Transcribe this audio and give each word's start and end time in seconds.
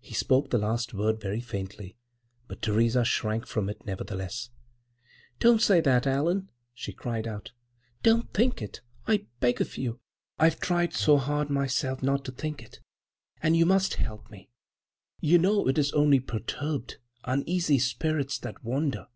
He 0.00 0.14
spoke 0.14 0.50
the 0.50 0.58
last 0.58 0.92
word 0.94 1.20
very 1.20 1.38
faintly, 1.40 1.96
but 2.48 2.60
Theresa 2.60 3.04
shrank 3.04 3.46
from 3.46 3.68
it 3.68 3.86
nevertheless. 3.86 4.50
"Don't 5.38 5.62
say 5.62 5.80
that, 5.80 6.08
Allan!" 6.08 6.50
she 6.74 6.92
cried 6.92 7.28
out. 7.28 7.52
"Don't 8.02 8.34
think 8.34 8.60
it, 8.60 8.80
I 9.06 9.26
beg 9.38 9.60
of 9.60 9.78
you! 9.78 10.00
I've 10.40 10.58
tried 10.58 10.92
so 10.92 11.18
hard 11.18 11.50
myself 11.50 12.02
not 12.02 12.24
to 12.24 12.32
think 12.32 12.64
it—and 12.64 13.56
you 13.56 13.64
must 13.64 13.94
help 13.94 14.28
me. 14.28 14.50
You 15.20 15.38
know 15.38 15.68
it 15.68 15.78
is 15.78 15.92
only 15.92 16.18
perturbed, 16.18 16.96
uneasy 17.22 17.78
spirits 17.78 18.40
that 18.40 18.64
wander. 18.64 19.06